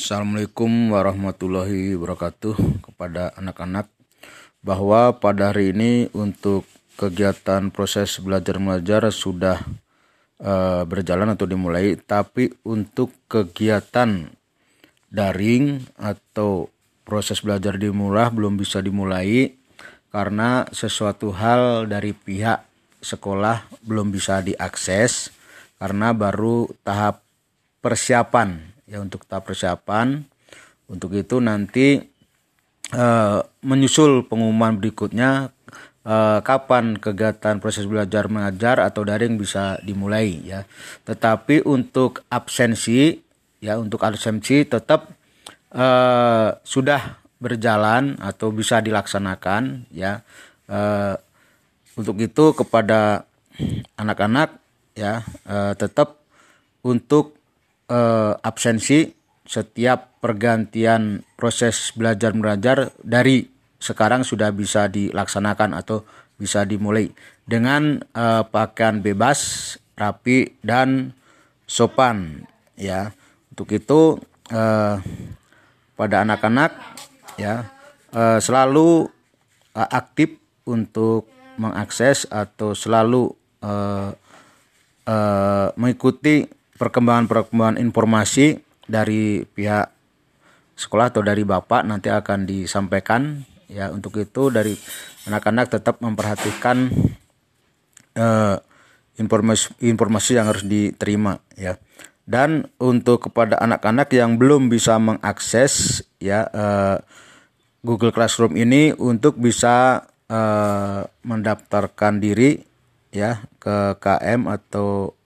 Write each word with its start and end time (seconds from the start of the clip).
Assalamualaikum 0.00 0.96
warahmatullahi 0.96 1.92
wabarakatuh 1.92 2.56
kepada 2.80 3.36
anak-anak. 3.36 3.84
Bahwa 4.64 5.12
pada 5.20 5.52
hari 5.52 5.76
ini 5.76 6.08
untuk 6.16 6.64
kegiatan 6.96 7.68
proses 7.68 8.16
belajar 8.16 8.56
mengajar 8.56 9.12
sudah 9.12 9.60
uh, 10.40 10.88
berjalan 10.88 11.36
atau 11.36 11.44
dimulai 11.44 12.00
tapi 12.00 12.48
untuk 12.64 13.12
kegiatan 13.28 14.32
daring 15.12 15.84
atau 16.00 16.72
proses 17.04 17.44
belajar 17.44 17.76
dimulai 17.76 18.32
belum 18.32 18.56
bisa 18.56 18.80
dimulai 18.80 19.52
karena 20.08 20.64
sesuatu 20.72 21.28
hal 21.28 21.84
dari 21.84 22.16
pihak 22.16 22.64
sekolah 23.04 23.68
belum 23.84 24.08
bisa 24.08 24.40
diakses 24.40 25.28
karena 25.76 26.16
baru 26.16 26.72
tahap 26.88 27.20
persiapan 27.84 28.79
ya 28.90 28.98
untuk 28.98 29.22
tahap 29.22 29.46
persiapan. 29.46 30.26
Untuk 30.90 31.14
itu 31.14 31.38
nanti 31.38 32.02
uh, 32.90 33.38
menyusul 33.62 34.26
pengumuman 34.26 34.74
berikutnya 34.82 35.54
uh, 36.02 36.42
kapan 36.42 36.98
kegiatan 36.98 37.62
proses 37.62 37.86
belajar 37.86 38.26
mengajar 38.26 38.82
atau 38.82 39.06
daring 39.06 39.38
bisa 39.38 39.78
dimulai 39.86 40.42
ya. 40.42 40.66
Tetapi 41.06 41.62
untuk 41.62 42.26
absensi 42.26 43.14
ya 43.62 43.78
untuk 43.78 44.02
absensi 44.02 44.66
tetap 44.66 45.14
uh, 45.70 46.58
sudah 46.66 47.22
berjalan 47.38 48.18
atau 48.18 48.50
bisa 48.50 48.82
dilaksanakan 48.82 49.86
ya. 49.94 50.26
Uh, 50.66 51.14
untuk 51.98 52.18
itu 52.22 52.54
kepada 52.54 53.26
anak-anak 53.98 54.56
ya 54.94 55.26
uh, 55.44 55.74
tetap 55.74 56.22
untuk 56.80 57.39
uh, 57.90 58.38
absensi 58.40 59.10
setiap 59.44 60.22
pergantian 60.22 61.26
proses 61.34 61.90
belajar 61.98 62.30
mengajar 62.32 62.94
dari 63.02 63.50
sekarang 63.82 64.22
sudah 64.22 64.54
bisa 64.54 64.86
dilaksanakan 64.86 65.74
atau 65.74 66.06
bisa 66.38 66.62
dimulai 66.62 67.10
dengan 67.44 67.98
uh, 68.14 68.46
pakaian 68.46 69.02
bebas, 69.02 69.74
rapi 69.98 70.54
dan 70.62 71.12
sopan 71.66 72.46
ya. 72.78 73.10
Untuk 73.50 73.74
itu 73.74 74.16
uh, 74.54 74.96
pada 75.98 76.16
anak-anak 76.24 76.70
ya 77.36 77.68
uh, 78.14 78.38
selalu 78.38 79.10
uh, 79.74 79.88
aktif 79.90 80.38
untuk 80.64 81.26
mengakses 81.60 82.24
atau 82.30 82.72
selalu 82.72 83.34
uh, 83.60 84.14
uh, 85.04 85.66
mengikuti 85.76 86.48
perkembangan-perkembangan 86.80 87.76
informasi 87.76 88.56
dari 88.88 89.44
pihak 89.44 89.92
sekolah 90.80 91.12
atau 91.12 91.20
dari 91.20 91.44
bapak 91.44 91.84
nanti 91.84 92.08
akan 92.08 92.48
disampaikan 92.48 93.44
ya 93.68 93.92
untuk 93.92 94.16
itu 94.16 94.48
dari 94.48 94.72
anak-anak 95.28 95.76
tetap 95.76 96.00
memperhatikan 96.00 96.88
uh, 98.16 98.56
informasi 99.20 99.76
informasi 99.84 100.40
yang 100.40 100.48
harus 100.48 100.64
diterima 100.64 101.44
ya. 101.54 101.76
Dan 102.24 102.70
untuk 102.78 103.28
kepada 103.28 103.58
anak-anak 103.58 104.08
yang 104.14 104.38
belum 104.38 104.70
bisa 104.72 104.96
mengakses 104.96 106.00
ya 106.22 106.46
uh, 106.48 106.96
Google 107.84 108.14
Classroom 108.14 108.54
ini 108.56 108.94
untuk 108.96 109.36
bisa 109.36 110.06
uh, 110.30 111.00
mendaftarkan 111.26 112.22
diri 112.22 112.62
ya 113.10 113.42
ke 113.58 113.98
KM 113.98 114.46
atau 114.46 115.19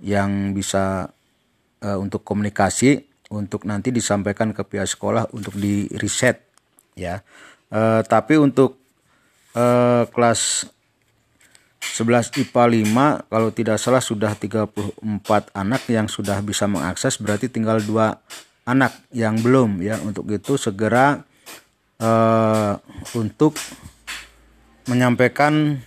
yang 0.00 0.56
bisa 0.56 1.12
uh, 1.84 1.98
untuk 2.00 2.24
komunikasi 2.24 3.04
untuk 3.30 3.62
nanti 3.64 3.94
disampaikan 3.94 4.50
ke 4.50 4.66
pihak 4.66 4.90
sekolah 4.90 5.30
untuk 5.30 5.54
di 5.54 5.86
reset 5.94 6.42
ya. 6.98 7.22
Uh, 7.70 8.02
tapi 8.02 8.34
untuk 8.34 8.80
uh, 9.54 10.02
kelas 10.10 10.66
11 11.80 12.44
IPA 12.44 12.64
5 13.24 13.30
kalau 13.32 13.48
tidak 13.54 13.78
salah 13.80 14.02
sudah 14.04 14.36
34 14.36 15.00
anak 15.56 15.82
yang 15.88 16.10
sudah 16.10 16.42
bisa 16.44 16.68
mengakses 16.68 17.16
berarti 17.16 17.48
tinggal 17.48 17.80
dua 17.80 18.20
anak 18.68 18.92
yang 19.16 19.40
belum 19.40 19.80
ya 19.80 19.96
untuk 20.04 20.28
itu 20.28 20.60
segera 20.60 21.24
uh, 22.02 22.74
untuk 23.16 23.56
menyampaikan 24.92 25.80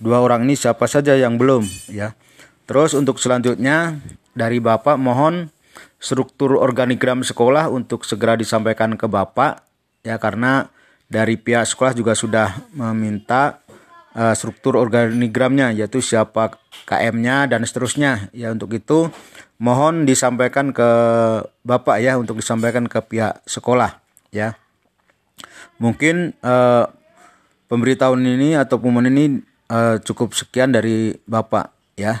dua 0.00 0.24
orang 0.24 0.48
ini 0.48 0.56
siapa 0.56 0.88
saja 0.88 1.12
yang 1.18 1.36
belum 1.36 1.68
ya 1.92 2.16
Terus 2.64 2.96
untuk 2.96 3.20
selanjutnya 3.20 4.00
dari 4.32 4.58
Bapak 4.58 4.96
mohon 4.96 5.52
struktur 6.00 6.56
organigram 6.60 7.24
sekolah 7.24 7.68
untuk 7.72 8.04
segera 8.04 8.36
disampaikan 8.36 8.96
ke 8.96 9.08
Bapak 9.08 9.64
ya 10.04 10.20
karena 10.20 10.68
dari 11.08 11.36
pihak 11.40 11.64
sekolah 11.64 11.92
juga 11.96 12.12
sudah 12.16 12.52
meminta 12.76 13.64
uh, 14.16 14.32
struktur 14.32 14.76
organigramnya 14.76 15.72
yaitu 15.72 16.00
siapa 16.00 16.56
KM-nya 16.88 17.48
dan 17.48 17.64
seterusnya 17.64 18.28
ya 18.36 18.52
untuk 18.52 18.72
itu 18.72 19.08
mohon 19.60 20.04
disampaikan 20.04 20.72
ke 20.72 20.90
Bapak 21.64 22.00
ya 22.00 22.16
untuk 22.20 22.40
disampaikan 22.40 22.88
ke 22.88 23.00
pihak 23.00 23.44
sekolah 23.48 24.00
ya. 24.34 24.56
Mungkin 25.80 26.38
uh, 26.40 26.86
pemberitahuan 27.66 28.22
ini 28.22 28.54
atau 28.54 28.78
pengumuman 28.78 29.10
ini 29.10 29.24
uh, 29.72 29.98
cukup 30.04 30.36
sekian 30.36 30.70
dari 30.70 31.16
Bapak 31.26 31.72
ya. 31.98 32.20